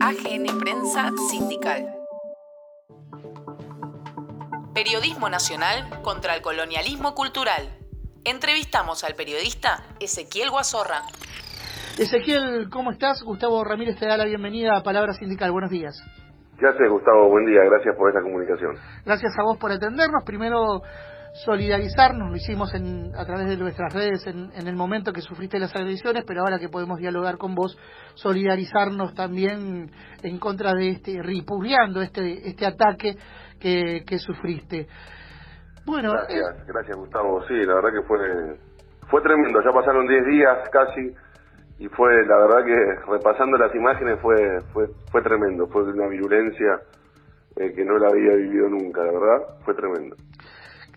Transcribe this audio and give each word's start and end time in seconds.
AGN 0.00 0.60
Prensa 0.60 1.10
Sindical. 1.28 1.84
Periodismo 4.72 5.28
Nacional 5.28 6.02
contra 6.02 6.36
el 6.36 6.42
colonialismo 6.42 7.14
cultural. 7.14 7.68
Entrevistamos 8.24 9.02
al 9.02 9.14
periodista 9.14 9.82
Ezequiel 9.98 10.50
Guazorra. 10.50 11.02
Ezequiel, 11.98 12.68
¿cómo 12.70 12.92
estás? 12.92 13.22
Gustavo 13.24 13.64
Ramírez 13.64 13.98
te 13.98 14.06
da 14.06 14.16
la 14.16 14.24
bienvenida 14.24 14.76
a 14.76 14.84
Palabra 14.84 15.14
Sindical. 15.14 15.50
Buenos 15.50 15.70
días. 15.70 16.00
Gracias, 16.58 16.88
Gustavo. 16.88 17.28
Buen 17.28 17.46
día. 17.46 17.62
Gracias 17.64 17.96
por 17.96 18.08
esta 18.08 18.22
comunicación. 18.22 18.76
Gracias 19.04 19.32
a 19.36 19.42
vos 19.42 19.58
por 19.58 19.72
atendernos. 19.72 20.22
Primero, 20.24 20.82
solidarizarnos, 21.44 22.30
lo 22.30 22.36
hicimos 22.36 22.74
en, 22.74 23.12
a 23.16 23.24
través 23.24 23.48
de 23.48 23.56
nuestras 23.56 23.92
redes 23.92 24.26
en, 24.26 24.50
el 24.54 24.76
momento 24.76 25.12
que 25.12 25.20
sufriste 25.20 25.58
las 25.58 25.74
agresiones, 25.74 26.24
pero 26.26 26.40
ahora 26.40 26.58
que 26.58 26.68
podemos 26.68 26.98
dialogar 26.98 27.38
con 27.38 27.54
vos, 27.54 27.78
solidarizarnos 28.14 29.14
también 29.14 29.90
en 30.22 30.38
contra 30.38 30.72
de 30.74 30.90
este, 30.90 31.22
ripudiando 31.22 32.02
este, 32.02 32.48
este 32.48 32.66
ataque 32.66 33.16
que, 33.60 34.04
que 34.06 34.18
sufriste. 34.18 34.88
Bueno, 35.86 36.12
gracias, 36.12 36.66
gracias 36.66 36.96
Gustavo. 36.96 37.42
Sí, 37.46 37.54
la 37.54 37.74
verdad 37.76 37.90
que 38.00 38.06
fue, 38.06 38.58
fue 39.10 39.22
tremendo. 39.22 39.60
Ya 39.62 39.72
pasaron 39.72 40.06
10 40.06 40.26
días 40.26 40.68
casi 40.70 41.14
y 41.78 41.88
fue, 41.88 42.26
la 42.26 42.36
verdad 42.38 42.64
que 42.64 43.10
repasando 43.10 43.56
las 43.56 43.74
imágenes 43.74 44.20
fue, 44.20 44.60
fue, 44.72 44.86
fue 45.10 45.22
tremendo. 45.22 45.66
Fue 45.68 45.84
una 45.84 46.08
virulencia 46.08 46.80
eh, 47.56 47.72
que 47.72 47.84
no 47.84 47.98
la 47.98 48.08
había 48.08 48.34
vivido 48.34 48.68
nunca, 48.68 49.02
la 49.02 49.12
verdad, 49.12 49.58
fue 49.64 49.74
tremendo. 49.74 50.16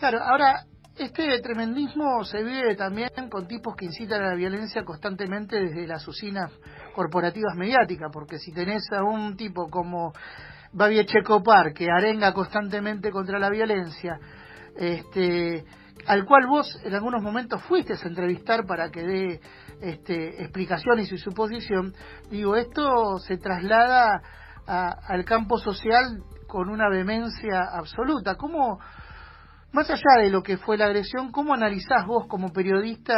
Claro, 0.01 0.17
ahora 0.23 0.65
este 0.97 1.39
tremendismo 1.41 2.23
se 2.23 2.41
vive 2.41 2.75
también 2.75 3.11
con 3.29 3.47
tipos 3.47 3.75
que 3.75 3.85
incitan 3.85 4.23
a 4.23 4.29
la 4.29 4.33
violencia 4.33 4.83
constantemente 4.83 5.61
desde 5.61 5.85
las 5.85 6.07
usinas 6.07 6.51
corporativas 6.95 7.55
mediáticas, 7.55 8.09
porque 8.11 8.39
si 8.39 8.51
tenés 8.51 8.81
a 8.93 9.03
un 9.03 9.37
tipo 9.37 9.69
como 9.69 10.11
Babi 10.73 11.05
Checopar 11.05 11.71
que 11.73 11.85
arenga 11.91 12.33
constantemente 12.33 13.11
contra 13.11 13.37
la 13.37 13.51
violencia, 13.51 14.19
este, 14.75 15.65
al 16.07 16.25
cual 16.25 16.47
vos 16.47 16.81
en 16.83 16.95
algunos 16.95 17.21
momentos 17.21 17.61
fuiste 17.65 17.93
a 17.93 18.07
entrevistar 18.07 18.65
para 18.65 18.89
que 18.89 19.03
dé 19.03 19.39
este, 19.81 20.41
explicaciones 20.41 21.11
y 21.11 21.19
su 21.19 21.31
posición, 21.31 21.93
digo, 22.31 22.55
esto 22.55 23.19
se 23.19 23.37
traslada 23.37 24.19
al 24.65 25.25
campo 25.25 25.59
social 25.59 26.23
con 26.47 26.69
una 26.69 26.89
vehemencia 26.89 27.61
absoluta. 27.71 28.35
¿Cómo, 28.35 28.79
más 29.73 29.89
allá 29.89 30.23
de 30.23 30.29
lo 30.29 30.43
que 30.43 30.57
fue 30.57 30.77
la 30.77 30.85
agresión, 30.85 31.31
¿cómo 31.31 31.53
analizás 31.53 32.05
vos 32.05 32.27
como 32.27 32.51
periodista 32.51 33.15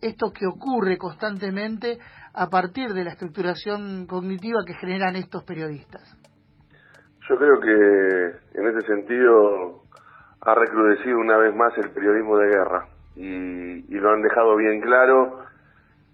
esto 0.00 0.32
que 0.32 0.46
ocurre 0.46 0.98
constantemente 0.98 1.98
a 2.34 2.48
partir 2.48 2.92
de 2.92 3.04
la 3.04 3.12
estructuración 3.12 4.06
cognitiva 4.06 4.60
que 4.66 4.74
generan 4.74 5.16
estos 5.16 5.44
periodistas? 5.44 6.02
Yo 7.28 7.36
creo 7.36 7.60
que 7.60 8.58
en 8.60 8.66
ese 8.68 8.86
sentido 8.86 9.82
ha 10.42 10.54
recrudecido 10.54 11.18
una 11.18 11.38
vez 11.38 11.54
más 11.54 11.72
el 11.78 11.90
periodismo 11.90 12.36
de 12.36 12.48
guerra 12.48 12.88
y, 13.16 13.94
lo 13.94 14.10
han 14.10 14.20
dejado 14.20 14.56
bien 14.56 14.82
claro 14.82 15.38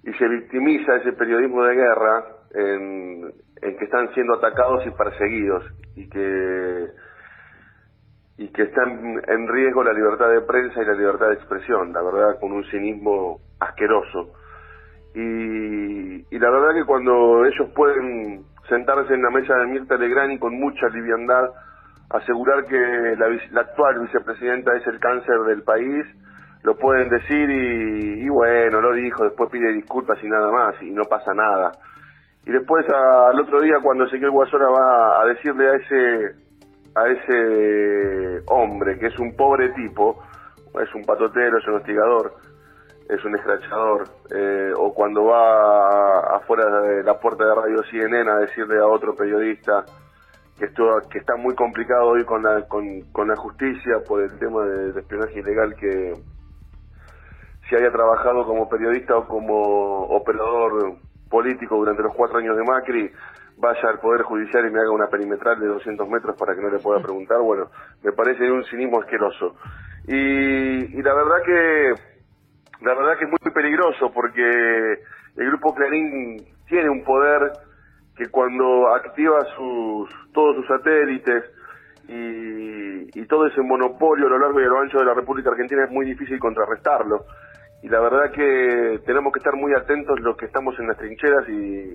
y 0.04 0.12
se 0.12 0.28
victimiza 0.28 0.96
ese 0.96 1.12
periodismo 1.12 1.64
de 1.64 1.74
guerra 1.74 2.24
en 2.54 3.32
que 3.60 3.84
están 3.84 4.12
siendo 4.14 4.36
atacados 4.36 4.86
y 4.86 4.90
perseguidos 4.90 5.64
y 5.96 6.08
que 6.08 6.86
que 8.60 8.66
está 8.66 8.82
en, 8.82 9.48
riesgo 9.48 9.82
la 9.82 9.94
libertad 9.94 10.28
de 10.28 10.42
prensa 10.42 10.82
y 10.82 10.84
la 10.84 10.92
libertad 10.92 11.28
de 11.28 11.34
expresión, 11.34 11.94
la 11.94 12.02
verdad, 12.02 12.38
con 12.38 12.52
un 12.52 12.62
cinismo 12.64 13.38
asqueroso. 13.58 14.34
Y, 15.14 16.26
y 16.30 16.38
la 16.38 16.50
verdad 16.50 16.74
que 16.74 16.84
cuando 16.84 17.46
ellos 17.46 17.70
pueden 17.74 18.44
sentarse 18.68 19.14
en 19.14 19.22
la 19.22 19.30
mesa 19.30 19.54
de 19.56 19.66
Mirta 19.66 19.96
Legrand 19.96 20.32
y 20.32 20.38
con 20.38 20.60
mucha 20.60 20.88
liviandad 20.88 21.48
asegurar 22.10 22.66
que 22.66 22.76
la, 23.16 23.28
la 23.52 23.60
actual 23.62 24.00
vicepresidenta 24.00 24.76
es 24.76 24.86
el 24.88 25.00
cáncer 25.00 25.40
del 25.46 25.62
país, 25.62 26.04
lo 26.62 26.76
pueden 26.76 27.08
decir 27.08 27.48
y, 27.48 28.24
y, 28.26 28.28
bueno, 28.28 28.82
lo 28.82 28.92
dijo, 28.92 29.24
después 29.24 29.48
pide 29.50 29.72
disculpas 29.72 30.22
y 30.22 30.28
nada 30.28 30.52
más, 30.52 30.74
y 30.82 30.90
no 30.90 31.04
pasa 31.04 31.32
nada. 31.32 31.72
Y 32.44 32.50
después 32.50 32.84
al 32.90 33.40
otro 33.40 33.62
día 33.62 33.76
cuando 33.82 34.04
Ezequiel 34.04 34.30
Guasora 34.30 34.68
va 34.68 35.22
a 35.22 35.24
decirle 35.24 35.66
a 35.66 35.74
ese 35.76 36.49
a 36.94 37.06
ese 37.06 38.42
hombre 38.46 38.98
que 38.98 39.06
es 39.06 39.18
un 39.18 39.34
pobre 39.36 39.70
tipo, 39.70 40.22
es 40.80 40.94
un 40.94 41.04
patotero, 41.04 41.58
es 41.58 41.66
un 41.66 41.74
hostigador, 41.74 42.34
es 43.08 43.24
un 43.24 43.36
escrachador, 43.36 44.08
eh, 44.34 44.72
o 44.76 44.92
cuando 44.94 45.24
va 45.24 46.36
afuera 46.36 46.80
de 46.82 47.02
la 47.02 47.18
puerta 47.18 47.44
de 47.44 47.54
Radio 47.54 47.82
CNN 47.90 48.30
a 48.30 48.36
decirle 48.36 48.78
a 48.78 48.86
otro 48.86 49.14
periodista 49.14 49.84
que 50.58 50.66
esto 50.66 50.84
que 51.10 51.18
está 51.18 51.36
muy 51.36 51.54
complicado 51.54 52.08
hoy 52.08 52.24
con 52.24 52.42
la 52.42 52.68
con, 52.68 53.00
con 53.12 53.28
la 53.28 53.36
justicia 53.36 54.00
por 54.06 54.22
el 54.22 54.38
tema 54.38 54.64
de, 54.64 54.92
de 54.92 55.00
espionaje 55.00 55.40
ilegal 55.40 55.74
que 55.74 56.14
si 57.68 57.76
haya 57.76 57.90
trabajado 57.90 58.44
como 58.46 58.68
periodista 58.68 59.16
o 59.16 59.26
como 59.26 60.02
operador 60.02 60.96
político 61.30 61.76
durante 61.76 62.02
los 62.02 62.14
cuatro 62.14 62.38
años 62.38 62.56
de 62.56 62.64
Macri 62.64 63.10
vaya 63.60 63.88
al 63.88 64.00
Poder 64.00 64.22
Judicial 64.22 64.66
y 64.66 64.70
me 64.70 64.80
haga 64.80 64.90
una 64.90 65.08
perimetral 65.08 65.60
de 65.60 65.66
200 65.66 66.08
metros 66.08 66.36
para 66.36 66.54
que 66.54 66.62
no 66.62 66.70
le 66.70 66.78
pueda 66.78 67.00
preguntar, 67.02 67.40
bueno, 67.40 67.70
me 68.02 68.12
parece 68.12 68.50
un 68.50 68.64
cinismo 68.64 69.00
asqueroso. 69.00 69.56
Y, 70.06 70.98
y 70.98 71.02
la 71.02 71.14
verdad 71.14 71.36
que 71.44 71.94
la 72.80 72.94
verdad 72.94 73.18
que 73.18 73.24
es 73.24 73.30
muy 73.30 73.52
peligroso 73.52 74.10
porque 74.12 74.42
el 75.36 75.46
grupo 75.46 75.74
Clarín 75.74 76.42
tiene 76.66 76.88
un 76.88 77.04
poder 77.04 77.52
que 78.16 78.28
cuando 78.28 78.88
activa 78.94 79.44
sus 79.56 80.08
todos 80.32 80.56
sus 80.56 80.66
satélites 80.66 81.44
y, 82.08 83.20
y 83.20 83.26
todo 83.26 83.46
ese 83.46 83.60
monopolio 83.60 84.26
a 84.26 84.30
lo 84.30 84.38
largo 84.38 84.60
y 84.60 84.64
a 84.64 84.68
lo 84.68 84.80
ancho 84.80 84.98
de 84.98 85.04
la 85.04 85.14
República 85.14 85.50
Argentina 85.50 85.84
es 85.84 85.90
muy 85.90 86.06
difícil 86.06 86.38
contrarrestarlo 86.38 87.26
y 87.82 87.88
la 87.88 88.00
verdad 88.00 88.30
que 88.32 89.00
tenemos 89.04 89.32
que 89.32 89.38
estar 89.38 89.54
muy 89.54 89.72
atentos 89.74 90.18
los 90.20 90.36
que 90.36 90.46
estamos 90.46 90.78
en 90.78 90.88
las 90.88 90.96
trincheras 90.96 91.48
y 91.48 91.94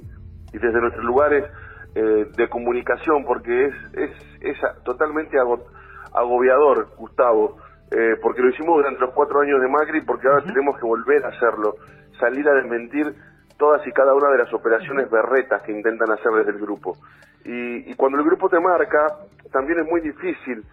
y 0.56 0.58
desde 0.58 0.80
nuestros 0.80 1.04
lugares 1.04 1.44
eh, 1.96 2.28
de 2.36 2.48
comunicación, 2.48 3.26
porque 3.26 3.66
es, 3.66 3.74
es, 3.94 4.12
es 4.42 4.58
totalmente 4.84 5.38
agobiador, 6.14 6.88
Gustavo, 6.98 7.58
eh, 7.92 8.16
porque 8.22 8.42
lo 8.42 8.50
hicimos 8.50 8.78
durante 8.78 9.02
los 9.02 9.12
cuatro 9.12 9.42
años 9.42 9.62
de 9.62 9.68
Macri, 9.68 10.02
porque 10.02 10.28
ahora 10.28 10.44
tenemos 10.44 10.78
que 10.80 10.86
volver 10.86 11.26
a 11.26 11.30
hacerlo, 11.30 11.76
salir 12.20 12.48
a 12.48 12.54
desmentir 12.54 13.14
todas 13.58 13.86
y 13.86 13.92
cada 13.92 14.14
una 14.14 14.30
de 14.32 14.38
las 14.38 14.54
operaciones 14.54 15.10
berretas 15.10 15.62
que 15.64 15.74
intentan 15.74 16.12
hacer 16.12 16.32
desde 16.32 16.52
el 16.52 16.60
grupo. 16.60 16.96
Y, 17.44 17.92
y 17.92 17.96
cuando 17.96 18.18
el 18.18 18.26
grupo 18.26 18.50
te 18.50 18.60
marca, 18.60 19.08
también 19.52 19.80
es 19.80 19.86
muy 19.86 20.02
difícil 20.02 20.64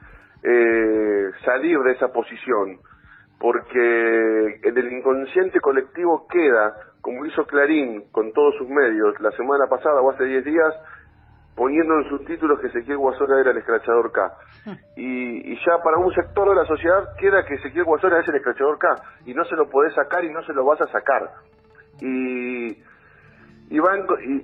eh, 0.44 1.30
salir 1.44 1.78
de 1.80 1.92
esa 1.92 2.08
posición, 2.08 2.78
porque 3.38 4.60
en 4.62 4.78
el 4.78 4.92
inconsciente 4.92 5.60
colectivo 5.60 6.26
queda 6.28 6.91
como 7.02 7.26
hizo 7.26 7.44
Clarín 7.44 8.04
con 8.12 8.32
todos 8.32 8.54
sus 8.56 8.68
medios 8.68 9.20
la 9.20 9.32
semana 9.32 9.66
pasada 9.68 10.00
o 10.00 10.10
hace 10.12 10.24
10 10.24 10.44
días, 10.44 10.74
poniendo 11.54 11.98
en 11.98 12.08
sus 12.08 12.24
títulos 12.24 12.60
que 12.60 12.68
Ezequiel 12.68 12.96
Guasora 12.96 13.40
era 13.40 13.50
el 13.50 13.58
escrachador 13.58 14.10
K. 14.10 14.32
Y, 14.96 15.52
y, 15.52 15.56
ya 15.66 15.82
para 15.82 15.98
un 15.98 16.12
sector 16.14 16.48
de 16.48 16.54
la 16.54 16.64
sociedad 16.64 17.16
queda 17.18 17.44
que 17.44 17.54
Ezequiel 17.54 17.84
Guasora 17.84 18.20
es 18.20 18.28
el 18.28 18.36
escrachador 18.36 18.78
K, 18.78 18.88
y 19.26 19.34
no 19.34 19.44
se 19.44 19.56
lo 19.56 19.68
podés 19.68 19.92
sacar 19.94 20.24
y 20.24 20.32
no 20.32 20.42
se 20.44 20.52
lo 20.52 20.64
vas 20.64 20.80
a 20.80 20.86
sacar. 20.86 21.30
Y, 22.00 22.68
y, 23.68 23.78
va, 23.80 23.98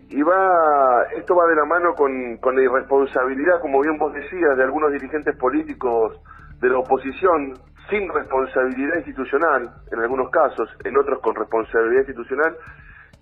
y, 0.09 0.23
va 0.23 1.05
esto 1.17 1.37
va 1.37 1.47
de 1.47 1.55
la 1.55 1.65
mano 1.65 1.95
con, 1.95 2.39
con 2.39 2.57
la 2.57 2.63
irresponsabilidad, 2.63 3.61
como 3.61 3.81
bien 3.81 3.97
vos 3.99 4.13
decías, 4.13 4.57
de 4.57 4.65
algunos 4.65 4.91
dirigentes 4.93 5.37
políticos 5.37 6.21
de 6.61 6.69
la 6.69 6.79
oposición 6.79 7.55
sin 7.89 8.09
responsabilidad 8.13 8.97
institucional, 8.97 9.71
en 9.91 9.99
algunos 10.01 10.31
casos, 10.31 10.69
en 10.85 10.97
otros 10.97 11.21
con 11.21 11.35
responsabilidad 11.35 12.01
institucional, 12.01 12.57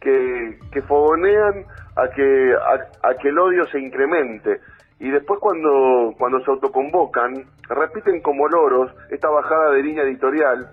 que, 0.00 0.59
que 0.72 0.82
fogonean 0.82 1.65
a 1.97 2.09
que, 2.09 2.54
a, 3.03 3.15
que 3.15 3.28
el 3.28 3.38
odio 3.38 3.65
se 3.66 3.81
incremente. 3.81 4.61
Y 4.99 5.11
después 5.11 5.40
cuando, 5.40 6.14
cuando 6.19 6.40
se 6.40 6.50
autoconvocan, 6.50 7.44
repiten 7.69 8.20
como 8.23 8.49
loros 8.49 8.93
esta 9.11 9.29
bajada 9.29 9.73
de 9.73 9.82
línea 9.82 10.05
editorial 10.05 10.69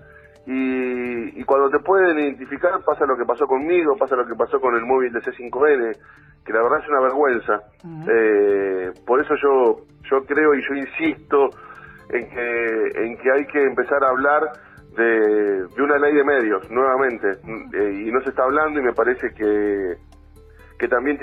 y, 0.46 1.40
y, 1.40 1.44
cuando 1.44 1.70
te 1.70 1.78
pueden 1.78 2.18
identificar 2.18 2.72
pasa 2.84 3.06
lo 3.06 3.16
que 3.16 3.24
pasó 3.24 3.46
conmigo, 3.46 3.96
pasa 3.96 4.16
lo 4.16 4.26
que 4.26 4.34
pasó 4.34 4.60
con 4.60 4.74
el 4.74 4.84
móvil 4.84 5.12
de 5.12 5.20
C5N, 5.20 5.96
que 6.44 6.52
la 6.52 6.62
verdad 6.62 6.80
es 6.82 6.88
una 6.88 7.00
vergüenza. 7.00 7.60
eh, 8.10 8.92
por 9.06 9.20
eso 9.20 9.34
yo, 9.42 9.76
yo 10.10 10.24
creo 10.26 10.54
y 10.54 10.62
yo 10.62 10.74
insisto 10.74 11.50
en 12.10 12.28
que, 12.28 13.04
en 13.04 13.16
que 13.18 13.30
hay 13.30 13.46
que 13.46 13.62
empezar 13.62 14.02
a 14.04 14.08
hablar 14.08 14.52
de, 14.96 15.66
de 15.66 15.82
una 15.82 15.98
ley 15.98 16.14
de 16.14 16.24
medios 16.24 16.70
nuevamente. 16.70 17.28
Eh, 17.28 18.04
y 18.06 18.12
no 18.12 18.20
se 18.22 18.30
está 18.30 18.44
hablando 18.44 18.80
y 18.80 18.82
me 18.82 18.92
parece 18.92 19.32
que, 19.34 19.96
que 20.78 20.88
también 20.88 21.18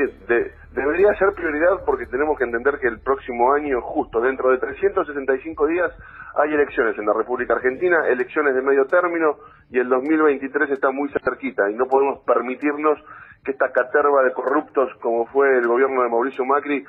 debería 0.74 1.14
ser 1.16 1.34
prioridad 1.36 1.84
porque 1.86 2.06
tenemos 2.08 2.38
que 2.38 2.46
entender 2.46 2.80
que 2.80 2.88
el 2.88 3.00
próximo 3.00 3.54
año, 3.54 3.82
justo 3.82 4.22
dentro 4.22 4.50
de 4.52 4.58
365 4.58 5.68
días, 5.68 5.92
hay 6.36 6.54
elecciones 6.54 6.98
en 6.98 7.06
la 7.06 7.14
República 7.14 7.54
Argentina, 7.54 8.08
elecciones 8.08 8.56
de 8.56 8.62
medio 8.62 8.86
término 8.86 9.38
y 9.70 9.80
el 9.80 9.90
2023 9.90 10.72
está 10.72 10.92
muy 10.92 11.10
cerquita 11.10 11.70
y 11.70 11.76
no 11.76 11.86
podemos 11.88 12.20
permitirnos 12.26 12.98
que 13.44 13.52
esta 13.52 13.72
caterva 13.72 14.24
de 14.24 14.32
corruptos 14.32 14.90
como 15.02 15.26
fue 15.28 15.58
el 15.58 15.68
gobierno 15.68 16.04
de 16.04 16.10
Mauricio 16.10 16.46
Macri 16.46 16.86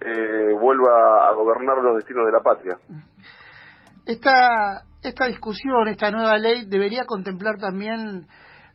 eh, 0.00 0.52
vuelva 0.60 1.28
a 1.28 1.32
gobernar 1.34 1.78
los 1.78 1.96
destinos 1.96 2.26
de 2.26 2.32
la 2.32 2.40
patria. 2.40 2.78
Esta, 4.04 4.82
esta 5.02 5.26
discusión, 5.26 5.88
esta 5.88 6.10
nueva 6.10 6.36
ley 6.38 6.64
debería 6.66 7.04
contemplar 7.06 7.56
también 7.58 8.26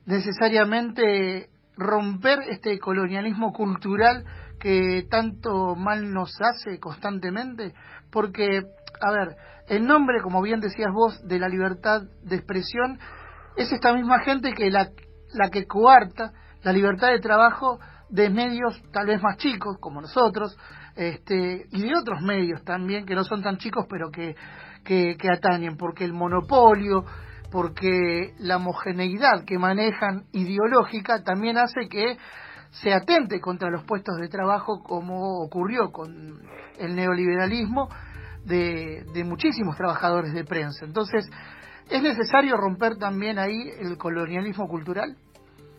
necesariamente 0.05 1.49
romper 1.77 2.39
este 2.49 2.79
colonialismo 2.79 3.53
cultural 3.53 4.25
que 4.59 5.07
tanto 5.09 5.75
mal 5.75 6.11
nos 6.13 6.31
hace 6.41 6.79
constantemente, 6.79 7.73
porque, 8.11 8.61
a 9.01 9.11
ver, 9.11 9.35
en 9.67 9.85
nombre, 9.85 10.21
como 10.21 10.41
bien 10.41 10.59
decías 10.59 10.91
vos, 10.93 11.25
de 11.27 11.39
la 11.39 11.47
libertad 11.47 12.01
de 12.23 12.35
expresión, 12.35 12.99
es 13.55 13.71
esta 13.71 13.93
misma 13.93 14.19
gente 14.19 14.53
que 14.53 14.69
la, 14.69 14.89
la 15.33 15.49
que 15.49 15.65
coarta 15.65 16.33
la 16.63 16.73
libertad 16.73 17.09
de 17.09 17.19
trabajo 17.19 17.79
de 18.11 18.29
medios 18.29 18.79
tal 18.91 19.07
vez 19.07 19.21
más 19.21 19.37
chicos, 19.37 19.77
como 19.79 20.01
nosotros, 20.01 20.57
este, 20.95 21.65
y 21.71 21.81
de 21.81 21.95
otros 21.95 22.21
medios 22.21 22.63
también, 22.63 23.05
que 23.05 23.15
no 23.15 23.23
son 23.23 23.41
tan 23.41 23.57
chicos, 23.57 23.85
pero 23.89 24.11
que, 24.11 24.35
que, 24.83 25.15
que 25.17 25.29
atañen, 25.29 25.77
porque 25.77 26.03
el 26.03 26.13
monopolio, 26.13 27.05
porque 27.51 28.33
la 28.39 28.57
homogeneidad 28.57 29.45
que 29.45 29.57
manejan 29.57 30.25
ideológica 30.33 31.23
también 31.23 31.57
hace 31.57 31.87
que 31.89 32.17
se 32.71 32.93
atente 32.93 33.39
contra 33.39 33.69
los 33.69 33.83
puestos 33.83 34.17
de 34.17 34.29
trabajo 34.29 34.81
como 34.83 35.41
ocurrió 35.43 35.91
con 35.91 36.39
el 36.77 36.95
neoliberalismo 36.95 37.89
de, 38.45 39.05
de 39.13 39.23
muchísimos 39.23 39.75
trabajadores 39.75 40.33
de 40.33 40.45
prensa. 40.45 40.85
Entonces, 40.85 41.29
¿es 41.89 42.01
necesario 42.01 42.55
romper 42.57 42.97
también 42.97 43.39
ahí 43.39 43.69
el 43.79 43.97
colonialismo 43.97 44.67
cultural? 44.67 45.17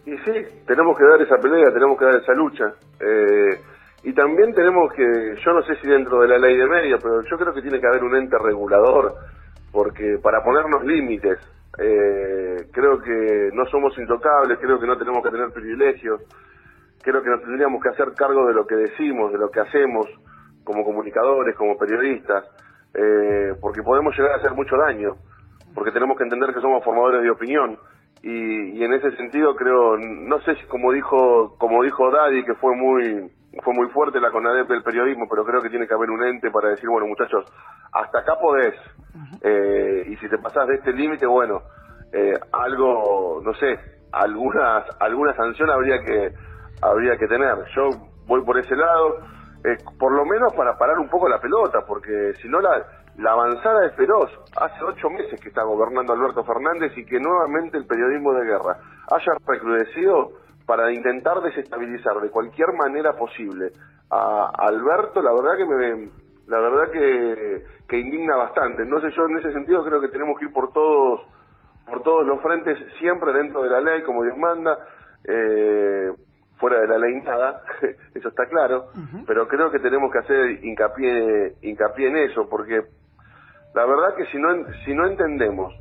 Y 0.04 0.16
sí, 0.18 0.64
tenemos 0.66 0.98
que 0.98 1.04
dar 1.04 1.22
esa 1.22 1.36
pelea, 1.38 1.72
tenemos 1.72 1.98
que 1.98 2.04
dar 2.04 2.16
esa 2.16 2.32
lucha. 2.34 2.74
Eh, 3.00 3.60
y 4.04 4.12
también 4.14 4.52
tenemos 4.52 4.92
que, 4.92 5.36
yo 5.44 5.52
no 5.52 5.62
sé 5.62 5.76
si 5.76 5.86
dentro 5.86 6.20
de 6.20 6.28
la 6.28 6.38
ley 6.38 6.56
de 6.56 6.66
medios, 6.66 7.00
pero 7.00 7.22
yo 7.22 7.38
creo 7.38 7.54
que 7.54 7.62
tiene 7.62 7.80
que 7.80 7.86
haber 7.86 8.02
un 8.02 8.16
ente 8.16 8.36
regulador, 8.36 9.14
porque 9.70 10.18
para 10.20 10.42
ponernos 10.42 10.84
límites, 10.84 11.38
eh, 11.78 12.66
creo 12.72 13.00
que 13.00 13.50
no 13.52 13.64
somos 13.66 13.96
intocables, 13.96 14.58
creo 14.58 14.80
que 14.80 14.86
no 14.86 14.98
tenemos 14.98 15.22
que 15.22 15.30
tener 15.30 15.50
privilegios, 15.52 16.20
creo 17.00 17.22
que 17.22 17.30
nos 17.30 17.42
tendríamos 17.42 17.80
que 17.80 17.90
hacer 17.90 18.12
cargo 18.14 18.46
de 18.46 18.54
lo 18.54 18.66
que 18.66 18.74
decimos, 18.74 19.32
de 19.32 19.38
lo 19.38 19.50
que 19.50 19.60
hacemos 19.60 20.06
como 20.64 20.84
comunicadores, 20.84 21.56
como 21.56 21.78
periodistas, 21.78 22.44
eh, 22.94 23.54
porque 23.60 23.82
podemos 23.82 24.16
llegar 24.16 24.32
a 24.32 24.36
hacer 24.36 24.52
mucho 24.52 24.76
daño, 24.76 25.14
porque 25.74 25.92
tenemos 25.92 26.18
que 26.18 26.24
entender 26.24 26.52
que 26.52 26.60
somos 26.60 26.84
formadores 26.84 27.22
de 27.22 27.30
opinión 27.30 27.78
y, 28.22 28.78
y 28.78 28.84
en 28.84 28.92
ese 28.92 29.16
sentido 29.16 29.54
creo, 29.56 29.96
no 29.98 30.40
sé 30.40 30.54
si 30.56 30.64
como 30.66 30.92
dijo 30.92 31.56
como 31.58 31.82
dijo 31.82 32.10
Daddy 32.10 32.44
que 32.44 32.54
fue 32.54 32.76
muy 32.76 33.30
fue 33.62 33.74
muy 33.74 33.88
fuerte 33.88 34.20
la 34.20 34.30
CONADEP 34.30 34.68
del 34.68 34.82
periodismo, 34.82 35.26
pero 35.28 35.44
creo 35.44 35.60
que 35.60 35.68
tiene 35.68 35.86
que 35.86 35.94
haber 35.94 36.10
un 36.10 36.24
ente 36.24 36.50
para 36.50 36.70
decir, 36.70 36.88
bueno 36.88 37.06
muchachos, 37.06 37.44
hasta 37.92 38.20
acá 38.20 38.38
podés, 38.40 38.74
eh, 39.42 40.04
y 40.08 40.16
si 40.16 40.28
te 40.28 40.38
pasás 40.38 40.66
de 40.68 40.76
este 40.76 40.92
límite, 40.92 41.26
bueno, 41.26 41.60
eh, 42.12 42.32
algo, 42.52 43.42
no 43.44 43.52
sé, 43.54 43.78
algunas 44.12 44.84
alguna 45.00 45.34
sanción 45.34 45.70
habría 45.70 46.02
que 46.02 46.32
habría 46.80 47.16
que 47.16 47.26
tener. 47.26 47.56
Yo 47.74 47.90
voy 48.26 48.42
por 48.44 48.58
ese 48.58 48.76
lado, 48.76 49.18
eh, 49.64 49.76
por 49.98 50.12
lo 50.12 50.24
menos 50.24 50.52
para 50.54 50.76
parar 50.76 50.98
un 50.98 51.08
poco 51.08 51.28
la 51.28 51.40
pelota, 51.40 51.80
porque 51.86 52.32
si 52.40 52.48
no 52.48 52.60
la, 52.60 52.84
la 53.18 53.32
avanzada 53.32 53.86
es 53.86 53.94
feroz. 53.94 54.30
Hace 54.56 54.84
ocho 54.84 55.10
meses 55.10 55.40
que 55.40 55.48
está 55.48 55.62
gobernando 55.62 56.12
Alberto 56.12 56.44
Fernández 56.44 56.96
y 56.96 57.04
que 57.04 57.20
nuevamente 57.20 57.76
el 57.76 57.86
periodismo 57.86 58.32
de 58.32 58.44
guerra 58.44 58.78
haya 59.10 59.32
recrudecido 59.46 60.32
para 60.66 60.92
intentar 60.92 61.40
desestabilizar 61.40 62.20
de 62.20 62.30
cualquier 62.30 62.72
manera 62.72 63.12
posible 63.12 63.72
a 64.10 64.50
Alberto, 64.58 65.20
la 65.22 65.32
verdad 65.32 65.56
que 65.56 65.66
me 65.66 66.08
la 66.46 66.58
verdad 66.58 66.90
que, 66.90 67.64
que 67.88 67.98
indigna 67.98 68.36
bastante. 68.36 68.84
No 68.84 69.00
sé, 69.00 69.10
yo 69.16 69.26
en 69.26 69.38
ese 69.38 69.52
sentido 69.52 69.84
creo 69.84 70.00
que 70.00 70.08
tenemos 70.08 70.38
que 70.38 70.46
ir 70.46 70.52
por 70.52 70.72
todos 70.72 71.20
por 71.86 72.02
todos 72.02 72.26
los 72.26 72.40
frentes, 72.40 72.78
siempre 72.98 73.32
dentro 73.32 73.62
de 73.62 73.70
la 73.70 73.80
ley, 73.80 74.02
como 74.02 74.22
Dios 74.22 74.36
manda. 74.38 74.78
Eh, 75.24 76.10
fuera 76.62 76.80
de 76.80 76.86
la 76.86 76.98
ley 76.98 77.20
nada, 77.22 77.60
eso 78.14 78.28
está 78.28 78.46
claro, 78.46 78.86
pero 79.26 79.48
creo 79.48 79.72
que 79.72 79.80
tenemos 79.80 80.12
que 80.12 80.18
hacer 80.18 80.64
hincapié, 80.64 81.56
hincapié 81.60 82.06
en 82.06 82.16
eso, 82.18 82.48
porque 82.48 82.82
la 83.74 83.86
verdad 83.86 84.16
que 84.16 84.26
si 84.26 84.38
no, 84.38 84.48
si 84.84 84.94
no 84.94 85.06
entendemos 85.06 85.74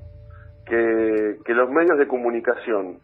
que, 0.66 1.38
que 1.46 1.54
los 1.54 1.70
medios 1.70 1.98
de 1.98 2.08
comunicación 2.08 3.00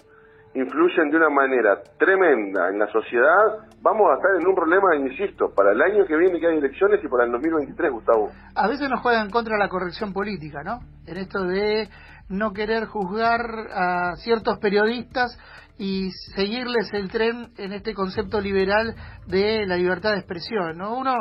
influyen 0.54 1.10
de 1.12 1.18
una 1.18 1.30
manera 1.30 1.82
tremenda 2.00 2.70
en 2.70 2.80
la 2.80 2.88
sociedad, 2.88 3.68
vamos 3.82 4.10
a 4.10 4.16
estar 4.16 4.42
en 4.42 4.48
un 4.48 4.56
problema, 4.56 4.96
insisto, 4.96 5.54
para 5.54 5.72
el 5.72 5.82
año 5.82 6.06
que 6.06 6.16
viene 6.16 6.40
que 6.40 6.48
hay 6.48 6.58
elecciones 6.58 7.00
y 7.04 7.08
para 7.08 7.26
el 7.26 7.32
2023, 7.32 7.92
Gustavo. 7.92 8.32
A 8.56 8.68
veces 8.68 8.90
nos 8.90 9.02
juegan 9.02 9.30
contra 9.30 9.58
la 9.58 9.70
corrección 9.70 10.14
política, 10.14 10.64
¿no? 10.64 10.80
En 11.06 11.18
esto 11.18 11.44
de 11.44 11.88
no 12.30 12.54
querer 12.54 12.86
juzgar 12.86 13.42
a 13.72 14.16
ciertos 14.16 14.58
periodistas 14.60 15.38
y 15.78 16.10
seguirles 16.36 16.92
el 16.94 17.12
tren 17.12 17.52
en 17.58 17.74
este 17.74 17.94
concepto 17.94 18.42
liberal 18.42 18.96
de 19.28 19.66
la 19.68 19.76
libertad 19.76 20.14
de 20.14 20.20
expresión, 20.20 20.78
¿no? 20.78 20.98
Uno, 20.98 21.14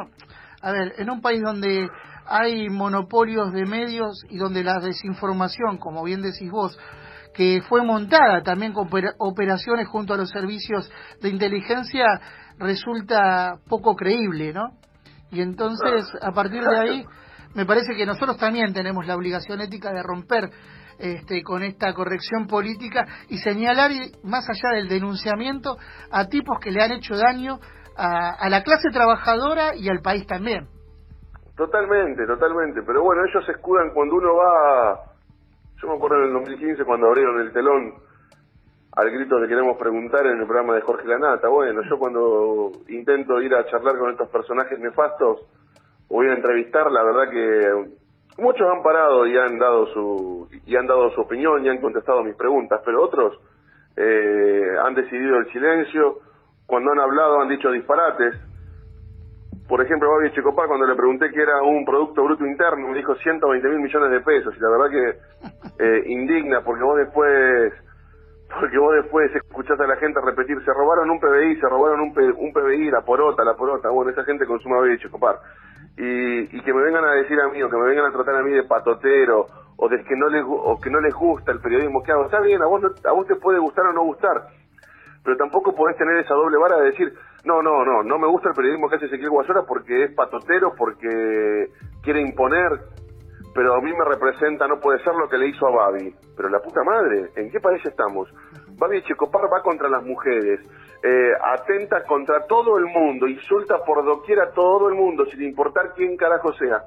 a 0.62 0.73
ver, 0.73 0.95
en 0.99 1.11
un 1.11 1.21
país 1.21 1.43
donde 1.43 1.89
hay 2.28 2.69
monopolios 2.69 3.52
de 3.52 3.67
medios 3.67 4.23
y 4.28 4.37
donde 4.37 4.64
la 4.64 4.78
desinformación, 4.81 5.78
como 5.78 6.05
bien 6.05 6.23
decís 6.23 6.50
vos, 6.50 6.78
que 7.34 7.62
fue 7.69 7.84
montada 7.84 8.43
también 8.43 8.73
con 8.73 8.88
operaciones 9.19 9.88
junto 9.88 10.14
a 10.14 10.17
los 10.17 10.31
servicios 10.31 10.90
de 11.20 11.28
inteligencia, 11.28 12.06
resulta 12.58 13.58
poco 13.69 13.94
creíble, 13.94 14.52
¿no? 14.52 14.70
Y 15.31 15.43
entonces, 15.43 16.06
a 16.23 16.32
partir 16.32 16.62
de 16.64 16.78
ahí, 16.78 17.05
me 17.55 17.67
parece 17.67 17.94
que 17.94 18.06
nosotros 18.06 18.38
también 18.38 18.73
tenemos 18.73 19.06
la 19.06 19.17
obligación 19.17 19.61
ética 19.61 19.90
de 19.93 20.02
romper 20.02 20.50
este, 20.99 21.43
con 21.43 21.62
esta 21.62 21.93
corrección 21.93 22.46
política 22.46 23.05
y 23.28 23.38
señalar, 23.38 23.90
más 24.23 24.49
allá 24.49 24.76
del 24.76 24.88
denunciamiento, 24.88 25.76
a 26.11 26.26
tipos 26.26 26.58
que 26.58 26.70
le 26.70 26.82
han 26.82 26.93
hecho 26.93 27.17
daño 27.17 27.61
a, 27.96 28.31
a 28.31 28.49
la 28.49 28.62
clase 28.62 28.88
trabajadora 28.90 29.75
y 29.76 29.88
al 29.88 30.00
país 30.00 30.26
también. 30.26 30.69
Totalmente, 31.56 32.26
totalmente. 32.26 32.82
Pero 32.82 33.03
bueno, 33.03 33.25
ellos 33.25 33.44
se 33.44 33.53
escudan 33.53 33.91
cuando 33.91 34.17
uno 34.17 34.35
va. 34.37 35.00
Yo 35.81 35.88
me 35.88 35.94
acuerdo 35.94 36.19
en 36.19 36.25
el 36.25 36.32
2015 36.35 36.85
cuando 36.85 37.08
abrieron 37.08 37.41
el 37.41 37.53
telón 37.53 37.94
al 38.93 39.11
grito 39.11 39.38
de 39.38 39.49
queremos 39.49 39.76
preguntar 39.76 40.26
en 40.26 40.38
el 40.38 40.47
programa 40.47 40.75
de 40.75 40.81
Jorge 40.82 41.06
Lanata. 41.06 41.49
Bueno, 41.49 41.82
yo 41.88 41.99
cuando 41.99 42.73
intento 42.88 43.41
ir 43.41 43.55
a 43.55 43.67
charlar 43.67 43.99
con 43.99 44.11
estos 44.11 44.29
personajes 44.29 44.79
nefastos 44.79 45.41
ir 46.11 46.31
a 46.31 46.35
entrevistar, 46.35 46.90
la 46.90 47.02
verdad 47.02 47.31
que 47.31 48.42
muchos 48.42 48.66
han 48.69 48.83
parado 48.83 49.26
y 49.26 49.37
han 49.37 49.59
dado 49.59 49.87
su 49.88 50.49
y 50.64 50.76
han 50.76 50.87
dado 50.87 51.11
su 51.11 51.21
opinión 51.21 51.64
y 51.64 51.69
han 51.69 51.81
contestado 51.81 52.23
mis 52.23 52.37
preguntas, 52.37 52.81
pero 52.85 53.02
otros 53.02 53.38
eh, 53.97 54.76
han 54.83 54.95
decidido 54.95 55.38
el 55.38 55.52
silencio. 55.52 56.21
Cuando 56.66 56.92
han 56.92 57.00
hablado 57.00 57.40
han 57.40 57.49
dicho 57.49 57.71
disparates. 57.71 58.35
Por 59.68 59.82
ejemplo, 59.82 60.11
Babi 60.11 60.30
Checopar, 60.30 60.68
cuando 60.68 60.87
le 60.87 60.94
pregunté 60.94 61.30
qué 61.30 61.42
era 61.42 61.61
un 61.62 61.85
Producto 61.85 62.23
Bruto 62.23 62.46
Interno, 62.46 62.88
me 62.88 62.99
dijo 62.99 63.16
120 63.16 63.68
mil 63.68 63.80
millones 63.80 64.11
de 64.11 64.20
pesos. 64.20 64.54
Y 64.56 64.61
la 64.61 64.70
verdad 64.70 64.90
que 64.90 65.85
eh, 65.85 66.02
indigna, 66.06 66.61
porque 66.62 66.85
vos 66.85 66.96
después 66.96 67.73
porque 68.49 68.78
vos 68.78 68.94
después 68.94 69.35
escuchás 69.35 69.78
a 69.80 69.87
la 69.88 69.96
gente 69.96 70.20
repetir, 70.20 70.56
se 70.64 70.73
robaron 70.73 71.11
un 71.11 71.18
PBI, 71.18 71.56
se 71.56 71.68
robaron 71.68 72.00
un, 72.00 72.14
un 72.16 72.52
PBI, 72.52 72.90
la 72.92 73.02
porota, 73.02 73.42
la 73.44 73.54
porota. 73.54 73.90
Bueno, 73.90 74.12
esa 74.12 74.23
gente 74.23 74.46
consume 74.46 74.76
Babi 74.76 74.99
Checopar. 74.99 75.40
Y, 75.99 76.56
y 76.56 76.61
que 76.62 76.73
me 76.73 76.82
vengan 76.82 77.04
a 77.04 77.12
decir 77.12 77.40
a 77.40 77.49
mí, 77.49 77.61
o 77.61 77.68
que 77.68 77.76
me 77.76 77.88
vengan 77.88 78.06
a 78.06 78.12
tratar 78.12 78.37
a 78.37 78.42
mí 78.42 78.52
de 78.52 78.62
patotero, 78.62 79.46
o 79.76 79.88
de 79.88 80.04
que 80.04 80.14
no 80.14 80.28
les, 80.28 80.44
o 80.46 80.78
que 80.80 80.90
no 80.90 81.00
les 81.00 81.12
gusta 81.12 81.50
el 81.50 81.61
periodismo 81.61 82.02
que 82.04 82.12
hago. 82.12 82.26
Está 82.26 82.40
bien, 82.40 82.62
a 82.62 82.66
vos, 82.66 82.82
a 83.04 83.12
vos 83.12 83.26
te 83.26 83.35
puede 83.35 83.58
gustar 83.58 83.87
o 83.87 83.92
no 83.92 84.04
gustar 84.04 84.46
pero 85.26 85.37
tampoco 85.37 85.75
podés 85.75 85.96
tener 85.99 86.16
esa 86.18 86.35
doble 86.35 86.56
vara 86.56 86.78
de 86.78 86.92
decir, 86.92 87.12
no, 87.47 87.62
no, 87.62 87.85
no, 87.85 88.03
no 88.03 88.19
me 88.19 88.26
gusta 88.26 88.49
el 88.49 88.55
periodismo 88.55 88.88
que 88.88 88.97
hace 88.97 89.07
Ezequiel 89.07 89.31
Guasora 89.31 89.62
porque 89.62 90.05
es 90.05 90.15
patotero, 90.15 90.75
porque 90.76 91.71
quiere 92.03 92.21
imponer, 92.21 92.73
pero 93.55 93.75
a 93.75 93.81
mí 93.81 93.93
me 93.93 94.05
representa, 94.05 94.67
no 94.67 94.81
puede 94.81 95.03
ser 95.03 95.15
lo 95.15 95.29
que 95.29 95.38
le 95.38 95.49
hizo 95.49 95.67
a 95.67 95.71
Babi. 95.71 96.15
Pero 96.37 96.49
la 96.49 96.61
puta 96.61 96.83
madre, 96.83 97.31
¿en 97.37 97.50
qué 97.50 97.61
país 97.61 97.81
estamos? 97.87 98.29
Babi 98.76 99.00
Checopar 99.03 99.45
va 99.50 99.62
contra 99.62 99.88
las 99.88 100.05
mujeres, 100.05 100.61
eh, 101.03 101.33
atenta 101.55 102.03
contra 102.05 102.47
todo 102.47 102.79
el 102.79 102.85
mundo, 102.87 103.26
insulta 103.29 103.79
por 103.85 104.05
doquier 104.05 104.41
a 104.41 104.50
todo 104.50 104.88
el 104.88 104.95
mundo, 104.95 105.25
sin 105.26 105.43
importar 105.43 105.95
quién 105.95 106.17
carajo 106.17 106.53
sea. 106.55 106.83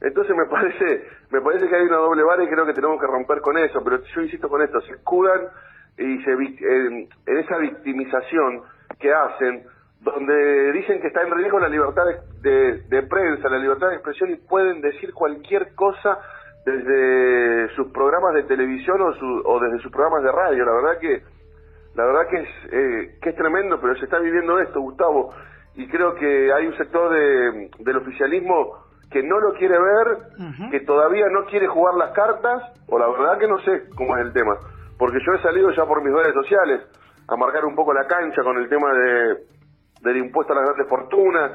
Entonces 0.00 0.36
me 0.36 0.46
parece, 0.50 1.06
me 1.30 1.40
parece 1.40 1.68
que 1.68 1.76
hay 1.76 1.84
una 1.84 1.98
doble 1.98 2.24
vara 2.24 2.42
y 2.42 2.48
creo 2.48 2.66
que 2.66 2.74
tenemos 2.74 3.00
que 3.00 3.06
romper 3.06 3.40
con 3.40 3.56
eso, 3.56 3.80
pero 3.84 4.02
yo 4.02 4.20
insisto 4.20 4.48
con 4.48 4.62
esto, 4.62 4.80
se 4.80 4.94
escudan 4.94 5.48
y 5.96 6.22
se, 6.24 6.32
en, 6.32 7.08
esa 7.26 7.56
victimización 7.58 8.62
que 8.98 9.12
hacen 9.12 9.64
donde 10.02 10.72
dicen 10.72 11.00
que 11.00 11.08
está 11.08 11.22
en 11.22 11.30
riesgo 11.30 11.58
la 11.58 11.68
libertad 11.68 12.04
de, 12.40 13.02
prensa, 13.08 13.48
la 13.48 13.58
libertad 13.58 13.88
de 13.88 13.94
expresión 13.94 14.30
y 14.30 14.36
pueden 14.36 14.80
decir 14.80 15.14
cualquier 15.14 15.74
cosa 15.74 16.18
desde 16.66 17.68
sus 17.74 17.88
programas 17.92 18.34
de 18.34 18.42
televisión 18.44 19.00
o, 19.00 19.12
o 19.44 19.60
desde 19.60 19.78
sus 19.80 19.92
programas 19.92 20.24
de 20.24 20.32
radio. 20.32 20.64
La 20.64 20.72
verdad 20.72 20.98
que 21.00 21.22
la 21.94 22.06
verdad 22.06 22.26
que 22.30 22.36
es, 22.36 22.48
eh, 22.72 23.18
que 23.20 23.30
es 23.30 23.36
tremendo, 23.36 23.78
pero 23.80 23.94
se 23.96 24.04
está 24.04 24.18
viviendo 24.18 24.58
esto, 24.58 24.80
Gustavo, 24.80 25.34
y 25.74 25.86
creo 25.88 26.14
que 26.14 26.52
hay 26.52 26.66
un 26.66 26.76
sector 26.76 27.12
de, 27.12 27.70
del 27.78 27.96
oficialismo 27.98 28.78
que 29.10 29.22
no 29.22 29.38
lo 29.40 29.52
quiere 29.54 29.78
ver, 29.78 30.70
que 30.70 30.80
todavía 30.80 31.26
no 31.30 31.44
quiere 31.44 31.66
jugar 31.66 31.94
las 31.96 32.12
cartas, 32.12 32.62
o 32.88 32.98
la 32.98 33.06
verdad 33.08 33.38
que 33.38 33.46
no 33.46 33.58
sé 33.58 33.90
cómo 33.94 34.16
es 34.16 34.24
el 34.24 34.32
tema, 34.32 34.56
porque 34.98 35.18
yo 35.24 35.34
he 35.34 35.42
salido 35.42 35.70
ya 35.72 35.84
por 35.84 36.02
mis 36.02 36.14
redes 36.14 36.32
sociales 36.32 36.80
a 37.28 37.36
marcar 37.36 37.66
un 37.66 37.74
poco 37.74 37.92
la 37.92 38.06
cancha 38.06 38.42
con 38.42 38.56
el 38.56 38.70
tema 38.70 38.90
de, 38.94 39.36
del 40.02 40.16
impuesto 40.18 40.52
a 40.52 40.56
las 40.56 40.64
grandes 40.66 40.88
fortunas, 40.88 41.52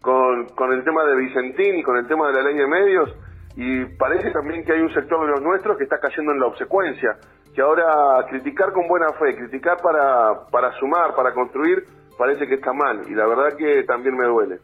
con, 0.00 0.46
con 0.54 0.72
el 0.72 0.84
tema 0.84 1.04
de 1.04 1.16
Vicentín 1.16 1.78
y 1.78 1.82
con 1.82 1.96
el 1.96 2.06
tema 2.06 2.28
de 2.28 2.34
la 2.34 2.42
ley 2.42 2.56
de 2.56 2.66
medios, 2.66 3.14
y 3.56 3.84
parece 3.96 4.30
también 4.30 4.64
que 4.64 4.72
hay 4.72 4.80
un 4.80 4.92
sector 4.94 5.20
de 5.26 5.32
los 5.32 5.42
nuestros 5.42 5.76
que 5.76 5.84
está 5.84 5.98
cayendo 5.98 6.32
en 6.32 6.40
la 6.40 6.46
obsecuencia, 6.46 7.16
que 7.54 7.60
ahora 7.60 8.24
criticar 8.28 8.72
con 8.72 8.86
buena 8.86 9.08
fe, 9.18 9.34
criticar 9.36 9.78
para, 9.82 10.46
para 10.50 10.72
sumar, 10.78 11.14
para 11.16 11.34
construir, 11.34 11.82
parece 12.16 12.46
que 12.46 12.54
está 12.54 12.72
mal, 12.72 13.02
y 13.08 13.14
la 13.14 13.26
verdad 13.26 13.56
que 13.56 13.82
también 13.84 14.16
me 14.16 14.26
duele. 14.26 14.58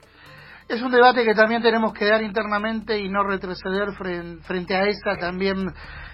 Es 0.69 0.81
un 0.81 0.93
debate 0.93 1.25
que 1.25 1.35
también 1.35 1.61
tenemos 1.61 1.93
que 1.93 2.07
dar 2.07 2.23
internamente 2.23 2.99
y 2.99 3.09
no 3.09 3.25
retroceder 3.25 3.93
frente, 4.47 4.75
a 4.75 4.85
esta 4.85 5.17
también, 5.17 5.67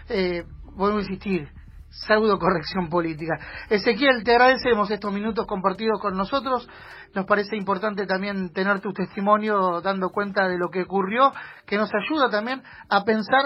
eh, 0.08 0.42
vuelvo 0.74 0.98
a 0.98 1.00
insistir, 1.02 1.48
pseudo 1.90 2.38
corrección 2.38 2.88
política. 2.88 3.36
Ezequiel, 3.68 4.22
te 4.24 4.32
agradecemos 4.32 4.90
estos 4.90 5.12
minutos 5.12 5.46
compartidos 5.46 6.00
con 6.00 6.16
nosotros. 6.16 6.68
Nos 7.14 7.26
parece 7.26 7.56
importante 7.56 8.06
también 8.06 8.52
tener 8.52 8.80
tu 8.80 8.92
testimonio 8.92 9.80
dando 9.80 10.10
cuenta 10.10 10.48
de 10.48 10.56
lo 10.56 10.68
que 10.68 10.82
ocurrió, 10.82 11.32
que 11.66 11.76
nos 11.76 11.90
ayuda 11.92 12.30
también 12.30 12.62
a 12.88 13.04
pensar 13.04 13.42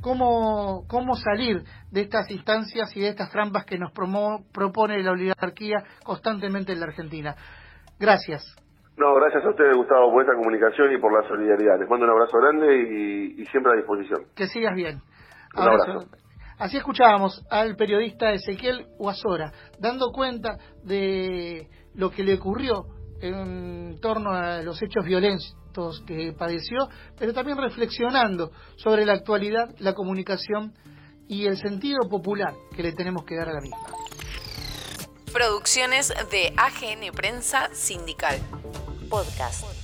cómo, 0.00 0.84
cómo 0.88 1.14
salir 1.16 1.64
de 1.90 2.02
estas 2.02 2.30
instancias 2.30 2.96
y 2.96 3.00
de 3.00 3.08
estas 3.08 3.30
trampas 3.30 3.64
que 3.64 3.78
nos 3.78 3.92
propone 3.92 5.02
la 5.02 5.12
oligarquía 5.12 5.82
constantemente 6.04 6.72
en 6.72 6.80
la 6.80 6.86
Argentina. 6.86 7.34
Gracias. 7.98 8.44
No, 8.96 9.14
gracias 9.14 9.44
a 9.44 9.50
ustedes, 9.50 9.76
Gustavo, 9.76 10.10
por 10.10 10.22
esta 10.22 10.34
comunicación 10.34 10.92
y 10.92 10.98
por 10.98 11.12
la 11.12 11.28
solidaridad. 11.28 11.78
Les 11.78 11.88
mando 11.88 12.04
un 12.04 12.12
abrazo 12.12 12.36
grande 12.38 13.34
y, 13.38 13.44
siempre 13.46 13.72
a 13.72 13.76
disposición. 13.76 14.22
Que 14.34 14.46
sigas 14.46 14.74
bien. 14.74 15.00
Un 15.54 15.62
abrazo. 15.62 16.08
Así 16.58 16.76
escuchábamos 16.76 17.44
al 17.50 17.76
periodista 17.76 18.32
Ezequiel 18.32 18.86
Guasora, 18.98 19.52
dando 19.78 20.10
cuenta 20.10 20.58
de 20.82 21.68
lo 21.94 22.10
que 22.10 22.24
le 22.24 22.34
ocurrió 22.34 22.84
en 23.20 23.98
torno 24.00 24.32
a 24.32 24.62
los 24.62 24.82
hechos 24.82 25.04
violentos 25.04 26.02
que 26.06 26.32
padeció, 26.36 26.88
pero 27.16 27.32
también 27.32 27.58
reflexionando 27.58 28.50
sobre 28.76 29.06
la 29.06 29.12
actualidad, 29.12 29.72
la 29.78 29.94
comunicación 29.94 30.74
y 31.28 31.46
el 31.46 31.56
sentido 31.58 32.08
popular 32.08 32.54
que 32.74 32.82
le 32.82 32.92
tenemos 32.92 33.24
que 33.24 33.36
dar 33.36 33.50
a 33.50 33.52
la 33.52 33.60
misma. 33.60 33.78
Producciones 35.32 36.12
de 36.32 36.52
AGN 36.56 37.12
Prensa 37.14 37.68
Sindical. 37.72 38.38
Podcast. 39.08 39.77